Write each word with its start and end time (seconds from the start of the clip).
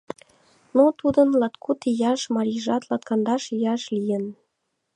Но 0.75 0.83
тудын, 0.99 1.27
латкуд 1.41 1.79
ияшын, 1.91 2.31
марийжат 2.35 2.83
латкандаш 2.89 3.43
ияш 3.55 3.83
лийын. 3.95 4.23